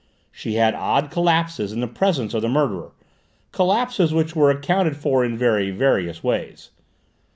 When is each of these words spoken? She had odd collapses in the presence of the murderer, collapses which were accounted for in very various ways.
She 0.31 0.55
had 0.55 0.73
odd 0.73 1.11
collapses 1.11 1.71
in 1.71 1.79
the 1.79 1.85
presence 1.87 2.33
of 2.33 2.41
the 2.41 2.49
murderer, 2.49 2.89
collapses 3.51 4.11
which 4.15 4.35
were 4.35 4.49
accounted 4.49 4.97
for 4.97 5.23
in 5.23 5.37
very 5.37 5.69
various 5.69 6.23
ways. 6.23 6.71